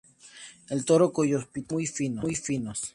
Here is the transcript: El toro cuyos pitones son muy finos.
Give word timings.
El 0.69 0.83
toro 0.83 1.13
cuyos 1.13 1.45
pitones 1.45 1.93
son 1.95 2.15
muy 2.15 2.33
finos. 2.33 2.89